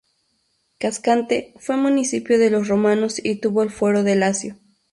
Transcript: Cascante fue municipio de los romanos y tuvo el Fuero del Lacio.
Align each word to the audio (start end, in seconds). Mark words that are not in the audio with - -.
Cascante 0.79 1.53
fue 1.59 1.77
municipio 1.77 2.39
de 2.39 2.49
los 2.49 2.67
romanos 2.67 3.23
y 3.23 3.35
tuvo 3.35 3.61
el 3.61 3.69
Fuero 3.69 4.01
del 4.01 4.21
Lacio. 4.21 4.57